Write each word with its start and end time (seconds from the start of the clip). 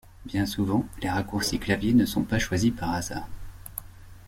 Bien 0.25 0.47
souvent, 0.47 0.87
les 1.03 1.11
raccourcis 1.11 1.59
clavier 1.59 1.93
ne 1.93 2.05
sont 2.07 2.23
pas 2.23 2.39
choisis 2.39 2.71
par 2.75 2.89
hasard. 2.89 3.27